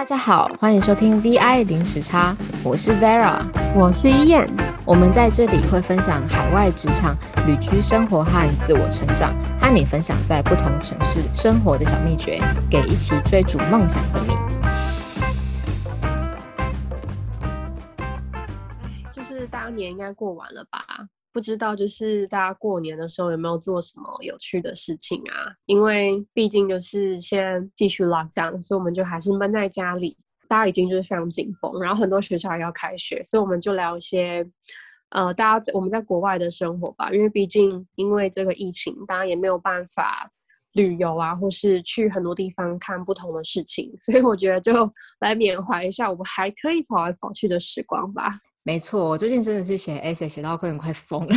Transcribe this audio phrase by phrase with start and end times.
[0.00, 2.34] 大家好，欢迎收听 VI 零时差，
[2.64, 3.38] 我是 Vera，
[3.76, 4.48] 我是伊燕。
[4.86, 7.14] 我们在这里会分享海外职场、
[7.46, 14.34] 旅居生活和自我成长，和你分享在不同城市生活的小秘诀，给一起追逐梦想的你。
[19.12, 20.82] 就是大年应该过完了吧？
[21.32, 25.52] 不知道就是大家过年的时候有没有做什么有趣的事情啊？
[25.66, 30.16] 因为毕竟就是现在继续 lock down，所以我们就还是闷在家里。
[30.48, 34.44] 大家已经就是非常紧绷，然后很多学校也要开学，所以我们就聊一些
[35.10, 37.12] 呃，大家我们在国外的生活吧。
[37.12, 40.28] 因为毕竟因为这个疫情，大家也没有办法
[40.72, 48.28] 旅游啊，或是去很多地方看不同的事情，所以我觉得就来缅怀一下我们还可以跑来跑去的时光吧。
[48.62, 51.34] 没错，我最近真的是写 essay 写到快快疯了，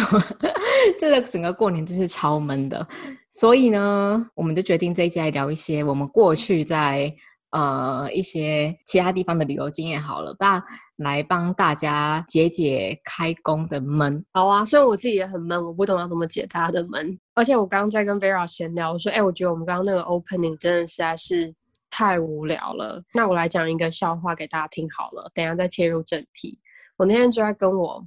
[1.00, 2.86] 这个整个过年真是超闷的。
[3.30, 7.12] 所以呢，我们就决定这一集来聊一些我们过去在
[7.52, 10.62] 呃一些其他地方的旅游经验好了，那
[10.98, 14.24] 来帮大家解解开工的闷。
[14.34, 17.18] 好啊，虽然我自己也很闷，我不懂要怎么解他的闷。
[17.36, 21.54] 而且我刚刚在跟 Vera 闲聊，我说，哎，我觉得我们刚刚那个 opening 真的实在是
[21.90, 23.02] 太无聊了。
[23.14, 26.60] 那我来讲一个笑话给大家听好了，等下再切入正题。
[27.04, 28.02] 我那天就在跟我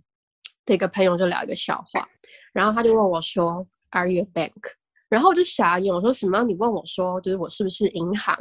[0.64, 2.08] 的一个朋友就聊一个笑话，
[2.54, 4.72] 然后他就问我说：“Are you a bank？”
[5.10, 6.42] 然后我就傻眼，我说：“什么？
[6.44, 8.34] 你问我说就是我是不是银行？”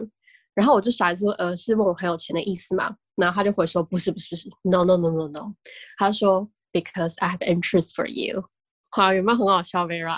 [0.56, 5.53] 然后我就傻说：“呃，是问我很有钱的意思嘛？”然后他就回说：“不是，不是，不是，No No No No No。”
[6.00, 8.45] 他说：“Because I have interest for you。”
[8.92, 10.17] 好，有没有很好笑，Vera？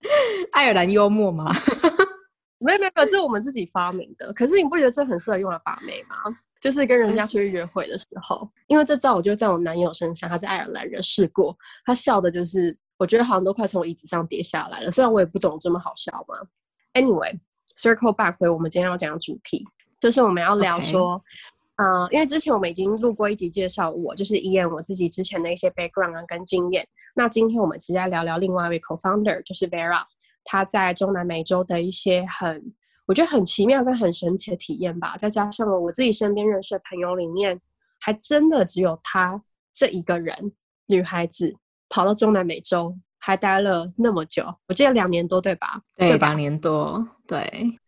[0.52, 1.52] 爱尔兰幽默吗？
[2.58, 4.32] 没有没有没有，这是我们自己发明的。
[4.32, 6.16] 可是你不觉得这很适合用来把妹吗？
[6.64, 14.90] 就是跟人家出去约会的时候，因为这照我就在我男友身上，他是爱尔兰人，试过，他笑的就是，我觉得好像都快从我椅子上跌下来了。
[14.90, 16.34] 虽然我也不懂这么好笑嘛。
[16.94, 19.62] Anyway，circle back 回我们今天要讲的主题，
[20.00, 21.22] 就是我们要聊说，
[21.76, 26.88] 嗯，因为之前我们已经录过一集介绍我，就是 Ian 我自己之前的一些 background 啊跟经验。
[27.14, 30.02] 那今天我们直接聊聊另外一位 co-founder，就是 Vera，
[30.44, 32.72] 他在中南美洲的一些很。
[33.06, 37.60] 我觉得很奇妙跟很神奇的体验吧，再加上我自己身边认识的朋友里面，
[38.00, 39.42] 还真的只有她
[39.74, 40.52] 这一个人，
[40.86, 41.54] 女孩子
[41.90, 45.82] 跑到中南美洲还待了那么久，我记得两年多对吧？
[45.96, 47.06] 对，两年多。
[47.26, 47.78] 对。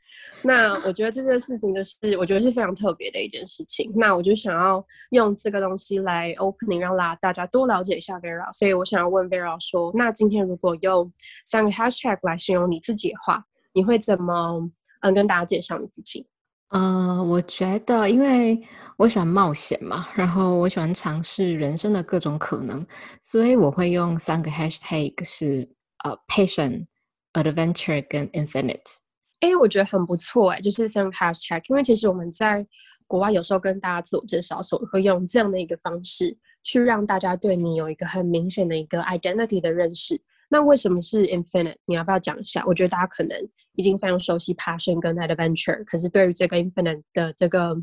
[0.43, 3.91] 那我觉得这件事情就是，我觉得是非常特别的一件事情。
[3.97, 8.53] 那我就想要用这个东西来 opening，让拉大家多了解一下 Vera。
[8.53, 11.11] 所以我想要问 Vera 说，那今天如果用
[11.47, 14.71] 三个 hashtag 来形容你自己的话，你会怎么？
[15.11, 16.27] 嗯，跟大家介绍你自己。
[16.71, 18.61] 呃，我觉得，因为
[18.97, 22.85] 我喜欢冒险嘛，然后我喜欢尝试人生的各种可能，
[23.21, 25.69] 所以我会用三个 hashtag 是
[26.03, 26.87] 呃，patient、
[27.35, 28.97] adventure 跟 infinite。
[29.41, 32.67] 哎，我觉得很不错哎，就是三个 hashtag，因为其实我们在
[33.07, 40.21] 国外有时候跟大家自我介绍的时候，会用这样的一个方式去让大家对你有一个很明显的一个 identity 的认识。
[40.49, 41.77] 那为什么是 infinite？
[41.87, 42.65] 你要不要讲一下？
[42.67, 43.37] 我觉得大家可能
[43.75, 47.77] 已经非常熟悉 passion 跟 adventure，可是对于这个 infinite 的这个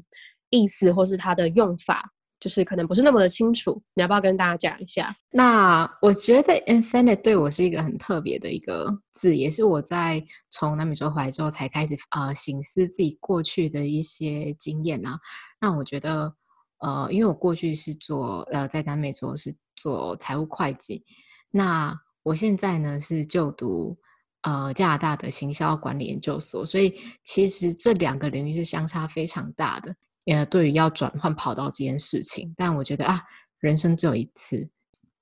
[0.50, 2.10] 意思或是它的用法，
[2.40, 3.82] 就是可能不是那么的清楚。
[3.94, 5.16] 你要不要跟大家讲一下？
[5.32, 15.20] 那我觉得 infinite 对我是一个很特别的一个字，也是我在从南美洲回来之后才开始呃醒思自己过去的一些经验啊，
[15.60, 16.34] 让我觉得
[16.80, 21.04] 呃，因为我过去是做呃在南美洲是做财务会计，
[21.52, 23.98] 那我现在呢是就读
[24.44, 29.94] 呃加拿大的行销管理研究所，所以其实这两个领域是相差非常大的。
[30.26, 33.22] 呃，对于要转换跑道这件事情，但我觉得啊，
[33.60, 34.66] 人生只有一次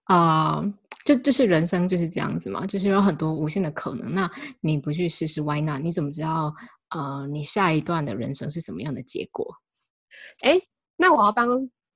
[0.04, 0.64] 啊，
[1.04, 4.14] 就就是人生就是这样子嘛，就是有很多无限的可能。
[4.14, 4.30] 那
[4.60, 5.82] 你不去试试，Why not？
[5.82, 6.54] 你怎么知道
[6.90, 9.56] 呃你下一段的人生是什么样的结果？
[10.44, 10.62] 哎，
[10.98, 11.48] 那我要帮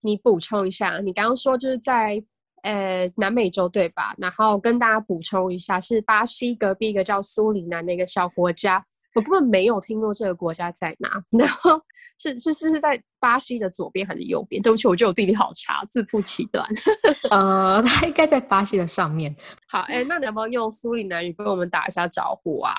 [0.01, 2.25] 你补充一下，你刚刚说就是在。
[2.65, 4.15] 呃，南美洲对吧？
[4.17, 8.83] 然后跟大家补充一下，是巴西隔壁一个叫苏里南的一个小国家，
[9.13, 11.07] 我根本没有听过这个国家在哪。
[11.37, 11.79] 然后
[12.17, 14.59] 是是是是在巴西的左边还是右边？
[14.63, 16.67] 对不起，我觉得我地理好差，自负其短。
[17.29, 19.35] 呃，它应该在巴西的上面。
[19.69, 22.73] 好，哎，那你要不要用苏里南语跟我们打一下招呼啊？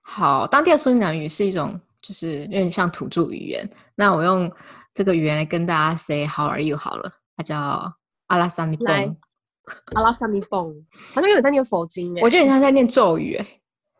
[0.00, 3.70] 好，当地的苏里南语是一种就是有点像土著语言。
[3.94, 4.50] 那我用
[4.92, 8.01] 这个语言来跟大家 say how are you 好了，它叫。
[8.32, 9.16] 阿拉萨尼蹦，
[9.92, 10.74] 阿拉萨尼蹦，
[11.14, 13.46] 好像有在念佛经我觉得你像在念咒语哎。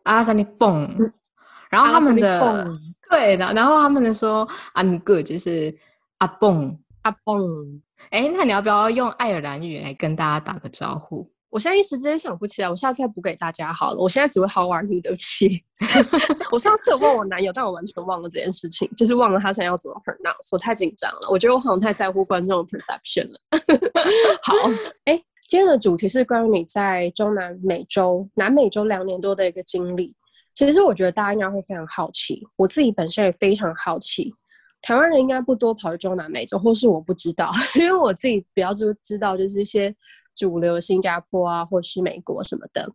[0.04, 0.88] 阿拉萨尼蹦，
[1.68, 2.66] 然后他们的
[3.10, 5.76] 对的，然后他们的说 I'm good，就是
[6.16, 6.80] 阿蹦。
[7.02, 7.82] 阿蹦。
[8.08, 11.30] 哎，那你要不要用爱尔兰语来跟大家打个招呼？
[11.52, 13.98] 我现在一时之间想不起来，我下次再补给大家好了。
[13.98, 15.02] 我现在只会 How are you？
[15.02, 15.62] 对不起，
[16.50, 20.48] 我上次有问我男友，但我完全忘了这件事情，就是忘了他想要怎么 pronounce。
[20.50, 23.38] 我太紧张了，我觉得我好像太在乎观众的 perception 了。
[24.42, 24.54] 好，
[25.04, 30.16] 哎，今天的主题是关于你在中南美洲、南美洲两年多的一个经历。
[30.54, 34.34] 其实我觉得大家应该会非常好奇，我自己本身也非常好奇。
[34.80, 39.94] 台湾人应该不多跑去中南美洲，或是我不知道， 因为我自己比较就知道就是一些。
[40.34, 42.90] 主流新加坡啊，或是美国什么的，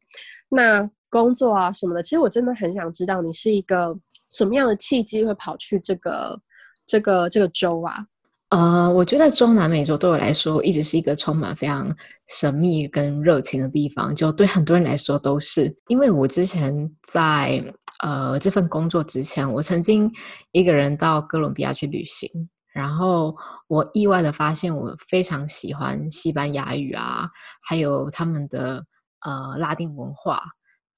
[0.50, 3.98] 那工作啊什么的，其实我真的很想知道你是一个
[4.30, 6.40] 什么样的契机会跑去这个
[6.86, 8.06] 这个这个州啊？
[8.50, 11.94] 呃，我觉得中南美洲对我来说一直是一个充满非常
[12.30, 15.76] 神秘跟热情的地方，就对很多人来说都是。
[15.88, 17.62] 因为我之前在
[18.00, 20.10] 呃这份工作之前，我曾经
[20.54, 22.30] 一个人到哥伦比亚去旅行。
[22.78, 23.36] 然后
[23.68, 27.28] 我意外的发现，我非常喜欢西班牙语啊，
[27.64, 28.86] 还有他们的
[29.22, 30.44] 呃拉丁文化。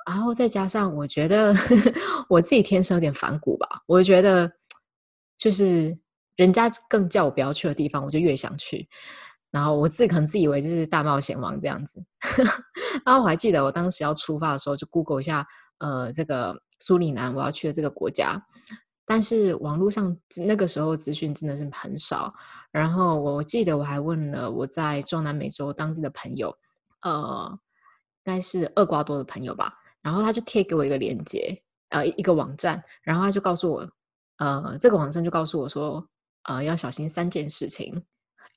[0.06, 1.54] 然后再加上，我觉得
[2.28, 4.52] 我自己天生有点反骨吧，我就觉得
[5.38, 5.98] 就是
[6.36, 8.86] 人家更叫我不要去的地方，我就越想去。
[9.50, 12.04] 然后我自己可能自以为就是大冒险王这样子。
[13.06, 15.48] 然后我还记得我当时要出发的时候，就 Google 一下
[15.78, 18.44] 呃这个苏里南我要去的这个国家。
[19.12, 20.16] 但是网络上
[20.46, 22.32] 那个时候资讯真的是很少，
[22.70, 26.56] 然后我记得我还问了我在中南美洲当地的朋友，
[27.02, 27.50] 呃，
[28.24, 29.74] 应该是厄瓜多的朋友吧，
[30.04, 31.60] 然后他就贴给我一个链接，
[31.90, 33.92] 呃，一个网站，然后他就告诉我，
[34.38, 36.08] 呃，这个网站就告诉我说，
[36.44, 38.06] 呃，要小心三件事情：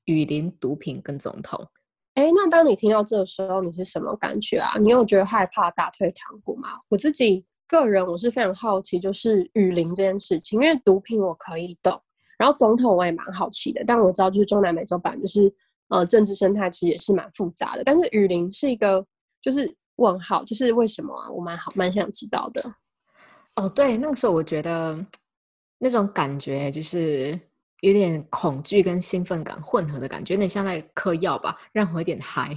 [0.05, 1.67] 雨林、毒品跟总统。
[2.13, 4.77] 哎，那当你听到这个时候，你是什么感觉啊？
[4.79, 6.79] 你有觉得害怕、打退堂鼓吗？
[6.91, 7.47] 我自己。
[7.73, 11.99] 个人我是非常好奇，就是雨林这件事情，因为毒品我可以懂，
[12.37, 15.51] 然后总统我也蛮好奇的，但我知道就是中南美洲版就是
[15.89, 19.05] 呃政治生态其实也是蛮复杂的，但是雨林是一个
[19.41, 21.31] 就是问号，就是为什么啊？
[21.31, 22.63] 我蛮好蛮想知道的。
[23.57, 25.03] 哦，对，那个时候我觉得
[25.79, 27.41] 那种感觉就是
[27.81, 32.55] 有点恐惧跟兴奋感混合的感觉，有点像在嗑药吧，让我有点嗨。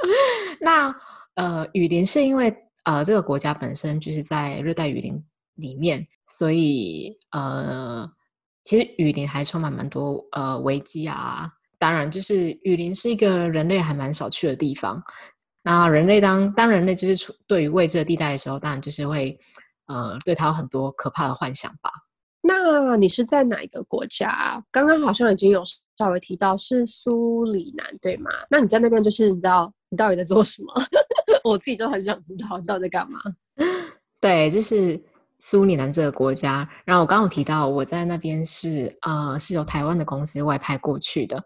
[0.58, 0.94] 那
[1.34, 2.50] 呃，雨林是因为。
[2.84, 5.22] 呃，这个国家本身就是在热带雨林
[5.54, 8.10] 里面，所以呃，
[8.62, 11.50] 其实雨林还充满蛮多呃危机啊。
[11.78, 15.02] 当然，就是雨林是一个人类还蛮少去的地方。
[15.62, 19.38] 那人类当当人类就是处对于未知的地带的时候，当然就是会
[19.86, 21.90] 呃对它有很多可怕的幻想吧。
[22.42, 24.62] 那你是在哪一个国家？
[24.70, 25.62] 刚刚好像已经有
[25.96, 28.30] 稍微提到是苏里南，对吗？
[28.50, 30.74] 那你在那边就是你知道你到底在做什么？
[31.44, 33.20] 我自己就很想知道你到底在干嘛。
[34.20, 35.02] 对，这是
[35.40, 36.68] 苏里南这个国家。
[36.84, 41.42] 然后我刚刚提到我在那边是呃是由台湾的公司外派过去的，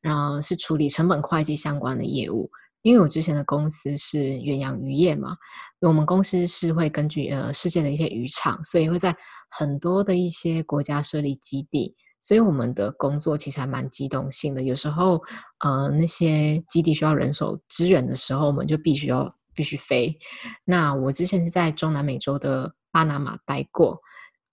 [0.00, 2.50] 然后是处理成本会计相关的业务。
[2.82, 5.36] 因为我之前的公司是远洋渔业嘛，
[5.82, 9.14] 我们公司是会根据呃世界的一些渔场，所以会在
[9.50, 11.94] 很多的一些国家设立基地。
[12.22, 14.62] 所以我们的工作其实还蛮机动性的。
[14.62, 15.20] 有时候
[15.64, 19.30] 呃那些基地需要人手支援的时候，我们就必须要。
[19.54, 20.18] 必须飞。
[20.64, 24.00] 那我之前是在中南美洲的巴拿马待过，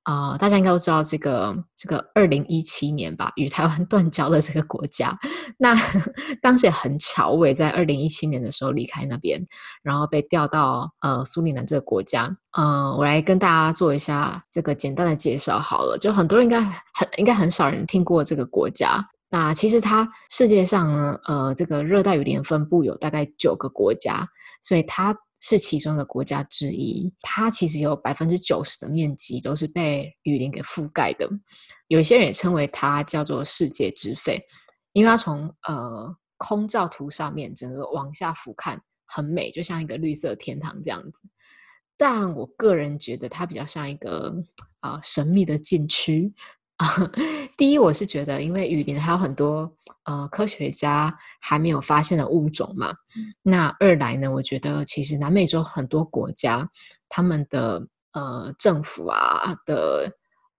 [0.04, 5.18] 啊，大家应该都知道这个这个二零一七年吧，与台湾 断交的这个国家。
[5.58, 5.76] 那
[6.42, 9.46] 当时也很巧，我也在二零一七年的时候离开那边，
[9.84, 12.36] 然后被调到呃苏里南这个国家。
[12.58, 15.98] 嗯，我来跟大家做一下这个简单的介绍好了。
[16.00, 19.06] 就很多人应该很应该很少人听过这个国家。
[19.30, 24.28] 那其实它世界上呢，呃，这个热带雨林分布有大概九个国家。
[24.62, 31.30] 所以它是其中的国家之一，它其实有百分之九十的面积都是被雨林给覆盖的。
[31.88, 34.42] 有些人也称为它叫做世界之肺，
[34.92, 41.20] 因为它从呃空照图上面整个往下俯瞰很美，就像一个绿色天堂这样子。
[41.98, 44.34] 但我个人觉得它比较像一个
[44.82, 46.34] 啊神秘的禁区。
[46.80, 46.88] 啊，
[47.58, 49.70] 第一，我是觉得，因为雨林还有很多
[50.06, 52.94] 呃科学家还没有发现的物种嘛。
[53.42, 56.70] 那二来呢，我觉得其实南美洲很多国家，
[57.10, 60.10] 他们的呃政府啊的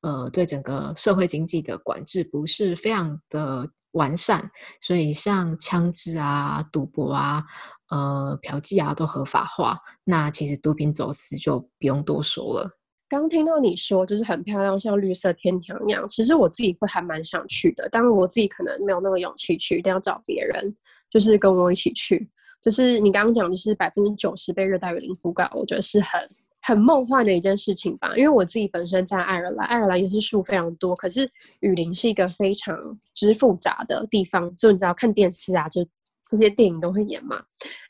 [0.03, 4.50] 呃对整个社会经济的管制不是非常的完善，
[4.83, 7.43] 所以像枪支啊、赌博啊、
[7.89, 9.79] 呃嫖妓啊都合法化。
[10.05, 12.71] 那其实毒品走私就不用多说了。
[13.11, 20.73] 刚听到你说就是很漂亮，像绿色天堂一样，其实我自己会还蛮想去的，但我自己可能没有那个勇气去，一定要找别人，
[21.11, 22.31] 就是跟我一起去。
[22.62, 26.21] 就是你刚刚讲，就是百分之九十被热带雨林覆盖，我觉得是很
[26.62, 28.14] 很梦幻的一件事情吧。
[28.17, 31.29] 因为我自己本身在爱尔兰，爱尔兰也是树非常多，可是
[31.62, 32.76] 雨林是一个非常
[33.12, 34.55] 之复杂的地方。
[34.55, 35.85] 就你知道看电视啊，就
[36.31, 37.43] 这些电影都会演嘛。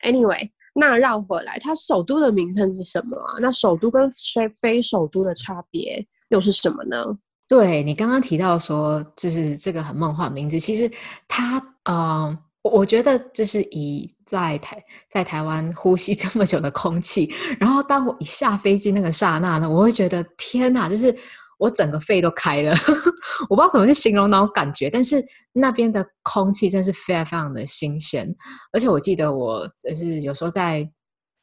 [0.03, 0.49] Anyway。
[0.75, 3.35] 那绕回来，它首都的名称是什么啊？
[3.41, 7.05] 那首都跟非非首都的差别又是什么呢？
[7.49, 10.89] 对你刚刚提到说，就是这个很梦幻名字，其实
[11.27, 21.13] 它，呃，我觉得就是以在台在台湾呼吸这么久的空气，然后当我一下飞机那个刹那呢，我会觉得天哪，就是
[21.61, 22.73] 我整个肺都开了，
[23.49, 28.35] 我不知道怎么去形容那种感觉，但是那边的空气真是非常非常的新鲜，
[28.73, 30.91] 而且我记得我就是有时候在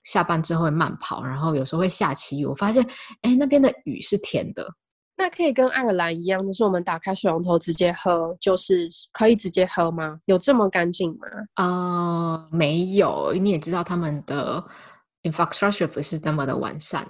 [0.03, 2.85] 下班之后会慢跑，然后有时候会下起雨，我发现
[3.21, 4.67] 哎那边的雨是甜的。
[5.19, 10.19] 那可以跟爱尔兰一样，就是我们打开水龙头直接喝，就是可以直接喝吗？
[10.25, 11.27] 有这么干净吗？
[11.55, 14.63] 呃，没有，你也知道他们的
[15.23, 17.03] infrastructure 不是那么的完善。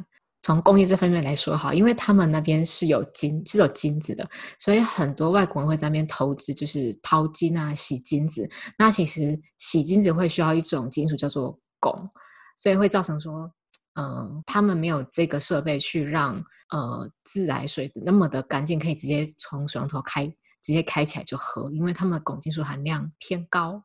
[0.47, 4.25] 从工业这方面来说，哈，因为他们那边是有金，是有金子的，
[4.57, 8.49] 所以很多外国人会在那边投资，就是淘金啊、洗金子。
[8.77, 12.09] 那其实洗金子会需要一种金属叫做汞，
[12.55, 13.51] 所以会造成说。
[13.99, 16.35] 嗯，他们没有这个设备去让
[16.69, 20.25] 呃自来水那么的干净，可以直接从水龙头开，
[20.61, 23.83] 直接开起来就喝，因为他们的汞金属含量偏高。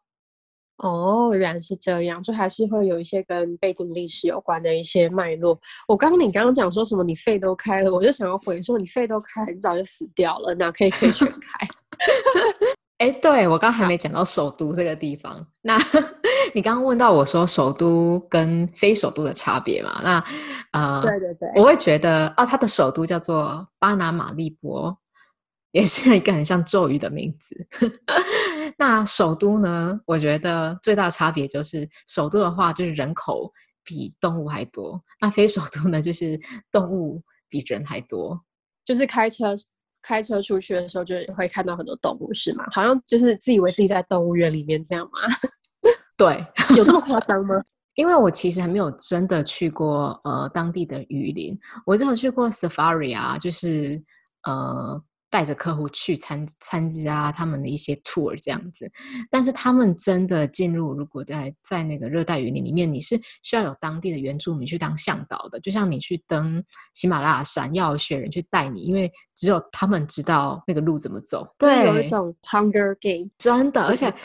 [0.82, 5.58] 哦，原来是这样，就还是会有一些跟背景历史有关的一些脉络。
[5.88, 11.68] 我刚刚你刚刚讲说什么，你肺都开了，我就想要回说，你肺都开，很早就死掉了，哪可以可以全开？
[12.98, 15.44] 哎，对我刚 还没讲到首都这个地方。
[15.60, 15.76] 那
[16.54, 20.00] 你刚刚问到我说首都跟非首都的差别嘛？
[20.04, 20.24] 那
[20.72, 24.96] 呃，对对对，我会觉得哦，它的首都叫做巴拿马利波，
[25.72, 27.66] 也是一个很像咒语的名字。
[28.78, 30.00] 那首都呢？
[30.06, 33.52] 我觉得最大的差别就是首都的话，就是人口
[33.84, 36.38] 比动物还多；那非首都呢，就是
[36.70, 38.40] 动物比人还多，
[38.84, 39.56] 就是开车。
[40.04, 42.64] 开车出去的时候，就会看到很多动物，是吗？
[42.72, 45.20] 好像就是自以为自己在动物园里面这样吗？
[46.18, 46.44] 对，
[46.76, 47.54] 有这么夸张吗？
[47.94, 54.02] 因为我其实还没有真的去过呃当地的雨林，我只有去过 safari 啊，就是
[54.42, 55.00] 呃。
[55.32, 58.92] 带着客户去参参加他们的一些 tour 这样子，
[59.30, 66.62] 但是他们真的进入，如果在在那个热带雨林里面，你是需要有当地的原住民去当向导的，就像你去登
[66.92, 71.48] 喜马拉雅山，要有雪人去带你，因为只有他们知道那个路怎么走。
[71.56, 74.12] 对，有一种 hunger game，真的，而且。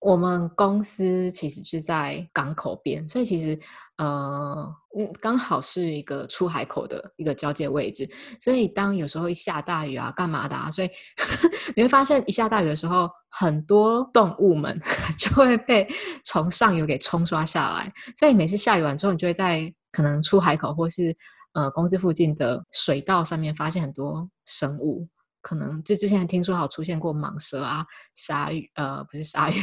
[0.00, 3.58] 我们公司其实是在港口边，所以其实
[3.98, 8.08] 呃，嗯，刚好是一个出海口的一个交界位置。
[8.40, 10.88] 所以当有时候一下大雨啊，干嘛的啊，所以
[11.76, 14.80] 你会发现一下大雨的时候，很多动物们
[15.18, 15.86] 就会被
[16.24, 17.92] 从上游给冲刷下来。
[18.16, 21.14] 所以每次下雨完之后，你就会在可能出海口或是
[21.54, 25.08] 呃公司附近的水道上面发现很多生物。
[25.40, 29.54] 可能就之前听说好出现过蟒蛇啊、鲨鱼，呃，不是鲨鱼，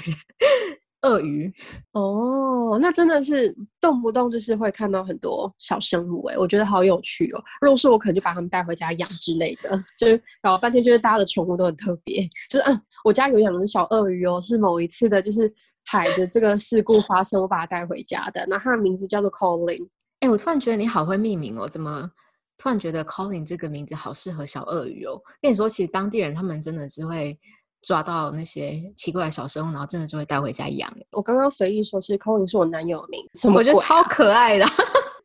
[1.05, 1.53] 鳄鱼。
[1.91, 7.43] 哦，那真的是动不动就是会看到很多小生物，哎，我觉得好有趣哦。
[7.61, 9.69] 如果是我，可能就把它们带回家养之类的。
[9.97, 12.21] 就是搞了半天，就是大家的宠物都很特别。
[12.49, 15.51] 就是嗯，我家有养只小鳄鱼哦，是某一次的，就是
[15.85, 18.45] 海的这个事故发生，我把它带回家的。
[18.49, 19.87] 那它的名字叫做 Colin。
[20.21, 22.09] 哎，我突然觉得你好会命名哦，怎么？
[22.57, 25.21] 突然觉得 Colin 这个名字好适合小鳄鱼哦。
[25.41, 27.37] 跟你说，其实当地人他们真的是会
[27.85, 30.91] 抓到那些奇怪的小生物，然后真的就会带回家养。
[31.11, 33.23] 我刚刚随意说，其实 Colin 是我男友名，
[33.53, 34.65] 我觉得超可爱的。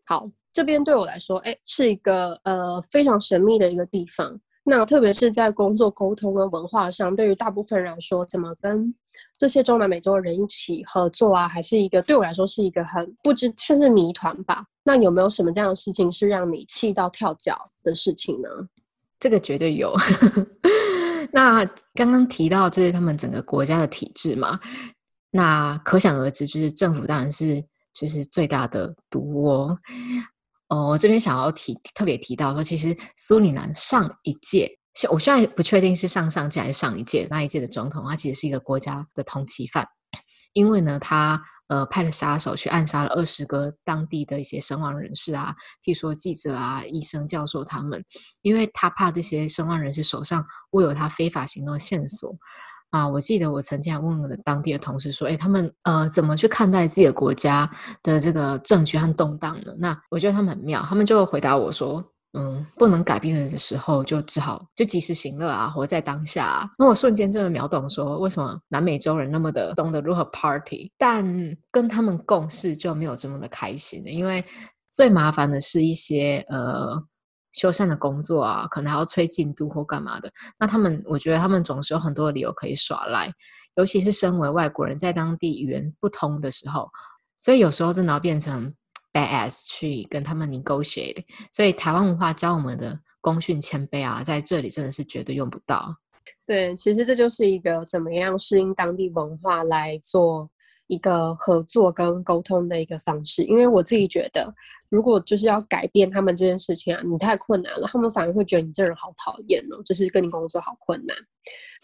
[0.05, 4.39] 好，这边对我来说，哎，是一个呃非常神秘的一个地方。
[4.63, 8.95] 那特别是在工作沟通跟文化上，对于大部分人来说，怎么跟
[9.39, 14.63] 这些中南美洲的人一起合作啊，还是一个对我来说是一个很不知算是谜团吧。
[14.85, 18.49] 那有没有什么这样的事情是让你气到跳脚的事情呢？
[19.19, 19.95] 这个绝对有。
[21.33, 24.59] 那刚刚提到这是他们整个国家的体制嘛？
[25.31, 29.79] 那可想而知，就是政府当然是就是最大的毒窝。
[30.69, 34.71] 哦，我这边想要提特别提到说，其实苏里南上一届，
[35.11, 39.87] 我现在不确定是上上届还是上一届那一届的总统，他其实是一个国家的通缉犯，
[40.53, 41.43] 因为呢，他。
[41.71, 48.05] 呃，派了杀手去暗杀了二十个当地的一些声望人士啊，譬如说记者啊、医生、教授他们，
[48.43, 52.35] 因为他怕这些声望人士手上握有他非法行动的线索
[52.91, 53.09] 啊。
[53.09, 57.71] 我记得我曾经还问我的当地的同事说：“哎，他们呃怎么去看待自己的国家
[58.03, 62.05] 的这个政局和动荡呢？”那我觉得他们很妙，他们就会回答我说。
[62.33, 66.71] 嗯，不能改变的时候，就只好就及时行乐啊，活在当下啊。
[66.79, 71.25] 那我瞬间真的秒懂，说为什么南美洲人那么的懂得如何 party，但
[71.73, 74.45] 跟他们共事就没有这么的开心了，因为
[74.93, 77.03] 最麻烦的是一些呃
[77.53, 80.31] 修缮的工作啊，可能还要催进度或干嘛的。
[80.57, 83.29] 那他们，我觉得他们总是有很多理由可以耍赖，
[83.75, 86.89] 尤其是身为外国人，在当地语言不通的时候。
[87.39, 88.73] 所以有时候真的要变成
[89.13, 91.25] badass 去跟他们 negotiate。
[91.53, 95.95] 所以台湾文化教我们的功训谦卑啊，在这里真的是绝对用不到。
[96.47, 100.51] 对，其实这就是一个怎么样适应当地文化来做
[100.89, 103.45] 一个合作跟沟通的一个方式。
[103.45, 104.53] 因为我自己觉得，
[104.89, 111.17] 如果就是要改变他们这件事情啊，你太困难了，他们反而会觉得你这人好讨厌哦，就是跟你工作好困难。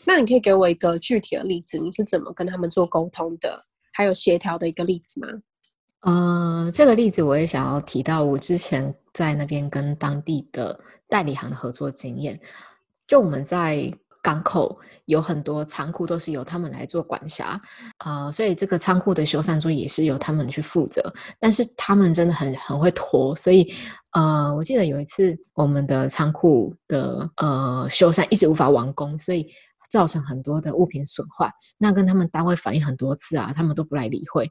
[0.05, 5.29] 那你可以给我一个具体的例子，你是怎么跟他们做沟通的，还有协调的一个例子吗？
[6.07, 12.41] 呃，这个例子我也想要提到，我之前在那边跟当地的代理行的合作经验，
[13.07, 13.93] 就我们在。
[14.23, 17.61] 港口有很多仓库都是由他们来做管辖，
[18.05, 21.01] 呃，所以这个仓库的修缮作也是由他们去负责。
[21.39, 23.73] 但是他们真的很很会拖，所以
[24.15, 29.47] 呃，我记得有一次我们的仓库的呃修缮一直无法完工，所以
[29.93, 31.49] 造成很多的物品损坏。
[31.79, 34.51] 那跟他们单位反映很多次啊，他们都不来理会。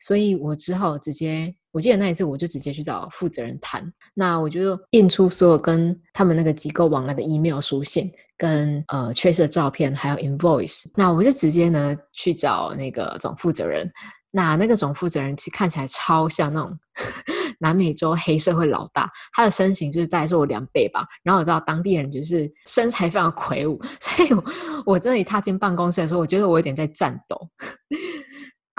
[0.00, 3.92] 所以我只好直接，我记得那一次我就直接去找负责人谈。
[4.14, 10.84] 那我就印出所有跟他们那个机构往来的 email 书信，跟呃缺失的照片，还有 invoice。
[10.94, 13.90] 那我就直接呢去找那个总负责人。
[14.32, 16.78] 那那个总负责人其实看起来超像那种
[17.58, 21.04] 南美洲黑社会老大，他的身形就是大概是我两倍吧。
[21.24, 24.44] 然后我知道当地人就是身材非常魁梧，所以我
[24.86, 27.36] 我真的一踏进办公室的时候，我觉得我有点在颤抖。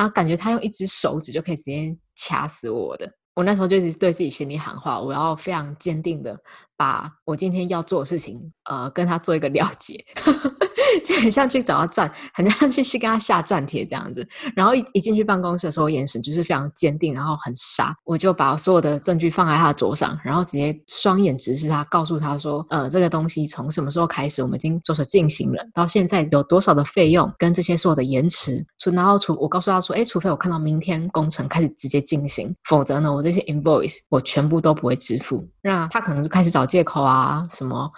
[0.01, 6.36] 然后感觉他用一只手指就可以直接掐死我的，我那时候就一直对自己心里喊话，我要非常坚定的
[6.75, 10.03] 把我今天要做的事情，呃，跟他做一个了结。
[11.06, 14.28] 就很像去找他站，很像去去跟他下站帖这样子。
[14.56, 17.96] 然后一一进去办公室的时候，眼神就是非常坚定，然后很杀。
[18.04, 28.66] 我就把所有的证据放在他的桌上，然后直接双眼直视他，告诉他说：“呃，这个东西从什么时候开始，我们已经着手进行了，到现在有多少的费用，跟这些所有的延迟。
[28.78, 35.48] 除然后除我告诉他说：，哎，除非我看到明天工程开始直接进行，否则呢，我这些 invoice 我全部都不会支付。
[35.62, 37.92] 那他可能就开始找借口啊，什么。”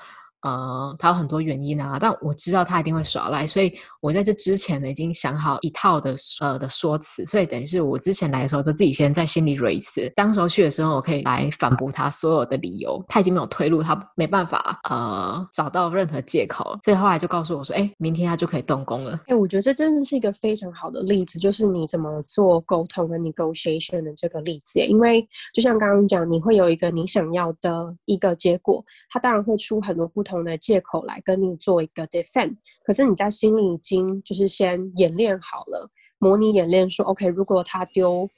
[0.44, 19.18] 呃，他有很多原因啊，但我知道他一定会耍赖，所以我在这之前呢，已经想好一套的呃的说辞，所以等于是我之前来的时候，就自己先在心里蕊一次，当时候去的时候，我可以来反驳他所有的理由，他已经没有退路，他没办法呃找到任何借口，所以后来就告诉我说，哎，明天他就可以动工了。
[19.27, 30.32] 哎，我觉得这真的是一个非常好的例子，就是你怎么做沟通跟 negotiation 的这个例子，因为就像刚刚讲，你会有一个你想要的一个结果，他当然会出很多不同。
[30.41, 38.29] 的借口来跟你做一个 defend，可是你在心里已经就是先演练好了，模拟演练说，OK，如果他丢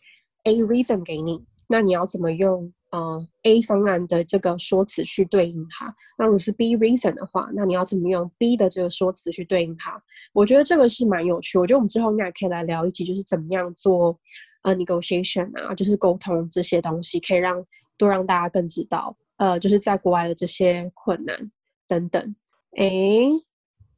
[0.46, 5.94] A reason 给你，那你要怎么用呃 A 方案的这个说辞去对应它？
[6.18, 10.02] 那如果是 B reason 的话，那你要怎么用 B 的这个说辞去对应它？
[10.34, 14.18] 我觉得这个是蛮有趣，我觉得我们之后应该可以来聊一集，就是怎么样做
[14.64, 17.64] 呃 negotiation 啊，就是沟通这些东西，可以让
[17.98, 21.52] 多让大家更知道，呃，就是在国外的这些困难。
[21.88, 22.36] 等等，
[22.78, 22.88] 哎，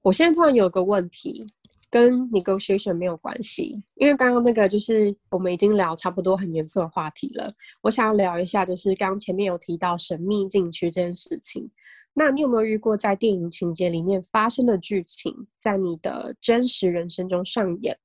[0.01, 1.45] 我现在突然有个问题，
[1.89, 7.49] 跟 negotiation 没有关系，因为刚刚那个就是我们已经聊差不多很严肃的话题了。
[7.81, 11.69] 我想要聊一下，就是刚刚前面有提到神秘禁区这件事情。
[12.13, 17.97] 那你有没有遇过在电影情节里面发生的剧情，在你的真实人生中上演？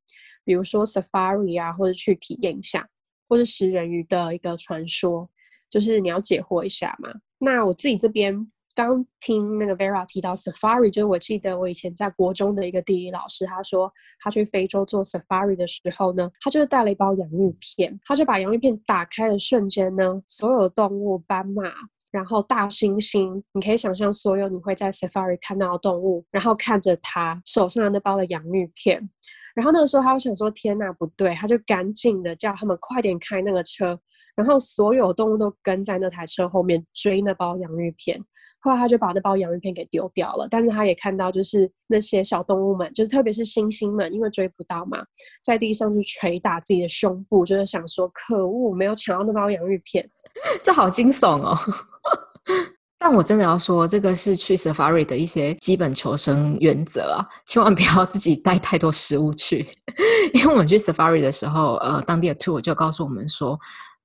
[0.44, 2.88] 比如说 safari 啊，或者去体验一下，
[3.28, 5.28] 或者食人鱼的一个传说，
[5.70, 7.12] 就是你要解惑一下嘛？
[7.38, 8.51] 那我自己这边。
[8.74, 21.64] 刚听那个 Vera 提到 Safari，就是我记得我以前在国中的一个地理老师，他说他去非洲做 Safari 的时候呢，他就是带了一包洋芋片，他就把洋芋片打开的瞬间呢，所有动物，斑马，
[22.10, 29.08] 然后大猩猩，你可以想象所有你会在 Safari 看到的动物，然后看着他手上的那包的洋芋片，
[29.54, 33.98] 然后那个时候他就想说天哪，不对，他就赶紧的叫他们快点开那个车，
[34.34, 38.22] 然后所有动物都跟在那台车后面追那包洋芋片。
[38.64, 44.98] 后来他就把那包洋芋片给丢掉了，但是他也看到，就是那些小动物们，就是特别是猩猩们，因为追不到嘛，
[45.42, 50.08] 在地上就捶打自己的胸部，就是想说：可恶，没有抢到那包洋芋片，
[50.62, 51.58] 这好惊悚哦！
[53.00, 59.66] 但我真的要说，这个是去 safari 的一些基本求生原则啊，千万不要自己带太多食物去，
[60.34, 63.58] 因为我们去 safari 的时候，呃，当地的 tour 就告诉我们说。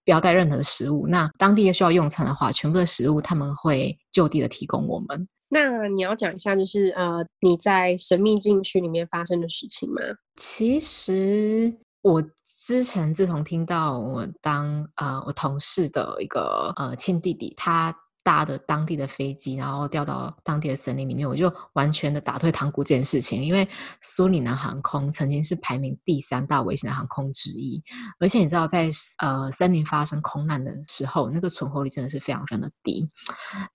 [0.08, 1.06] 不要带任何的食物。
[1.06, 5.28] 那当地需要用餐的话，全部的食物他们会就地的提供我们。
[5.50, 10.02] 那你要讲一下，就是呃，你在神秘禁区里面发生的事情吗？
[10.38, 12.24] 其实我
[12.66, 17.94] 之前自从听到我当呃我同事的一个呃亲弟弟，他
[18.28, 23.42] 搭的当地的飞机，然后掉到当地的森林里面，我就完全的打退堂鼓这件事情。
[23.42, 23.66] 因为
[24.02, 27.82] 苏里南航空曾经是排名第三大危险的航空之一，
[28.20, 33.10] 而且你知道，在呃森林发生空难的时候，那个存活率真的是非常非常的低。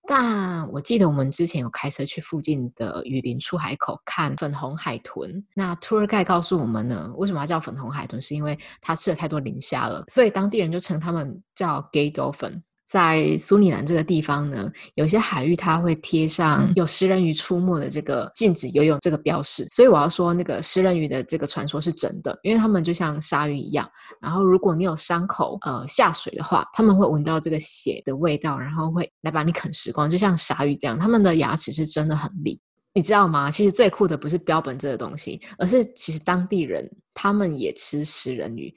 [0.07, 8.21] 但我记得我们之前有开车去附近的雨林出海口看粉红海豚，那 tour guide 告诉我们呢，为什么要叫粉红海豚？
[8.21, 12.61] 是因为它吃了太多磷虾了，所以当地人就称它们叫 gay dolphin。
[12.93, 32.61] 在苏里南这个地方呢，有些海域它会贴上有食人鱼出没的这个禁止游泳这个标识，所以我要说那个食人鱼的这个传说是真的，因为他们就像鲨鱼一样，然后如果你有伤口呃下水的话，他们会闻到这个血的味道，然后会来把你啃食光，就像鲨鱼这样，他们的牙齿是真的很利，
[32.93, 33.51] 你知道吗？
[33.51, 38.71] 其实最酷的不是标本这个东西，而是其实当地人他们也吃食人鱼，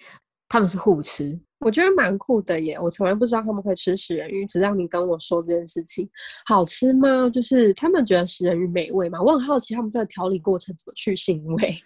[0.47, 1.37] 他们是互吃。
[1.59, 2.77] 我觉得蛮酷的耶！
[2.79, 6.07] 我从来不知道他们会吃食人鱼，直到你跟我说这件事情。
[6.45, 7.29] 好吃吗？
[7.29, 9.21] 就是他们觉得食人鱼美味吗？
[9.21, 11.77] 我很好奇他们这个调理过程怎么去腥味。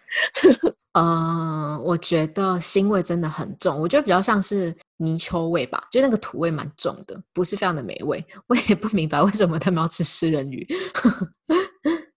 [0.93, 8.25] 呃，我觉得腥味真的很重，我觉得比较像是泥鳅味吧，就那个土味蛮重的，不是非常的美味。
[8.47, 10.67] 我也不明白为什么他们要吃食人鱼。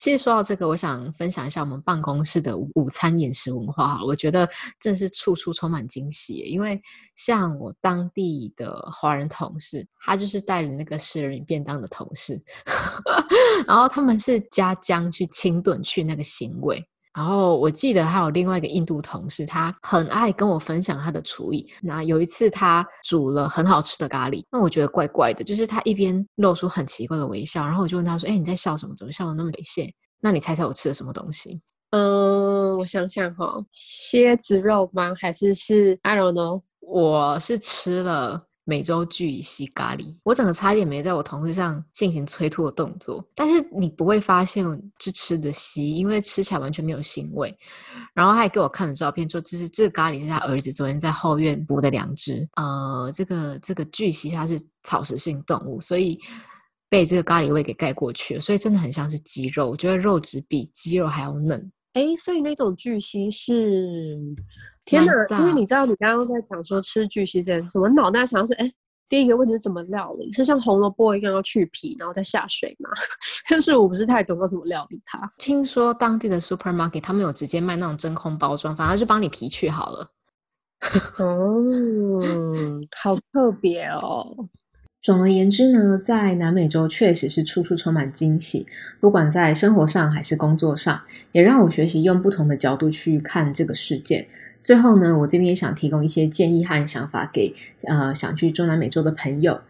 [0.03, 4.01] 其实说到这个，我想分享一下我们办公室的午餐饮食文化。
[4.05, 4.49] 我觉得
[4.81, 6.83] 真是处处充满惊喜，因为
[7.15, 12.37] 像我当地的华人同事，他就是带着那个食人便当的同事，
[13.65, 16.85] 然后他们是加姜去清炖去那个腥味。
[17.15, 21.67] 然后我记得还有另外一个印度同事，他很爱跟我分享他的厨艺。
[21.83, 28.95] 那有一次他煮了很好吃的咖喱，那我觉得怪怪的，就是他一边露出很奇怪的微笑，然后我就问他说：“哎，你在笑什么？
[28.97, 31.61] 怎么笑的那么猥亵？”那你猜猜我吃了什么东西？
[31.91, 35.13] 嗯，我想想哈，蝎子肉吗？
[35.15, 38.47] 还是是 I don't know，我是吃了。
[38.65, 44.65] 美洲巨蜥咖喱，我整个差点没在我同事上进行催吐的动作，但是你不会发现
[45.01, 47.53] 是吃的稀，因为吃起来完全没有腥味。
[48.15, 52.49] 然后他还给我看了照片，说这是这个咖喱是他儿子昨天在后院捕的两只。
[52.55, 56.21] 呃，这个这个巨蜥它是草食性动物，所以
[56.89, 59.71] 被这个咖喱味给盖过去了，所以真的很像是鸡肉。
[59.71, 61.73] 我觉得肉质比鸡肉还要嫩。
[61.95, 64.19] 哎，所以那种巨蜥是。
[64.85, 65.13] 天哪！
[65.39, 68.73] 因为你知道，你刚刚在讲说吃巨蜥这件事，我脑袋想的是，哎，
[69.09, 70.33] 第一个问题是怎么料理？
[70.33, 72.91] 是像红萝卜一样要去皮，然后再下水吗？
[73.49, 75.33] 但是我不是太懂要怎么料理它。
[75.39, 80.11] 听说当地的 supermarket 他们有直接卖那种真空包装，反而就帮你皮去好了。
[81.21, 81.71] 哦，
[83.01, 84.49] 好特别哦。
[85.03, 88.69] 总而言之呢，在南美洲确实是处处充满惊喜，
[89.01, 91.01] 不管在生活上还是工作上，
[91.33, 94.29] 也让我学习用不同的角度去看这个世界。
[94.63, 99.61] 最后呢，我这边也想提供一些建议和想法给呃想去中南美洲的朋友。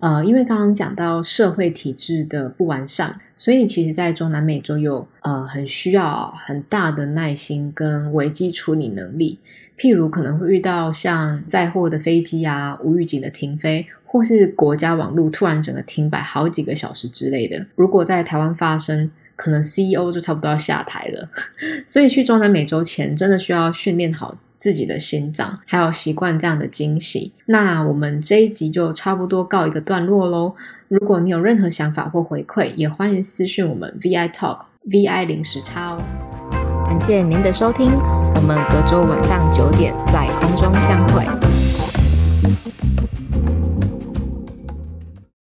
[0.00, 9.38] 呃，因为刚刚讲到社会体制的不完善，所以其实在中南美洲有呃很需要很大的耐心跟危机处理能力。
[9.78, 17.66] 譬如可能会遇到像载货的飞机啊无预警的停飞，或是国家网络突然整个停摆好几个小时之类的。
[17.74, 21.28] 如果在台湾发生，可能 CEO 就差不多要下台了，
[21.88, 27.32] 所以去中南美洲前，真的需要训练好自己的心脏，还有习惯这样的惊喜。
[27.46, 30.54] 那我们这一集就差不多告一个段落喽。
[30.86, 36.00] 如果你有任何想法或回馈，也欢迎私讯我们 VI Talk VI 零时差哦。
[36.86, 37.90] 感谢您的收听，
[38.36, 41.73] 我们隔周晚上九点在空中相会。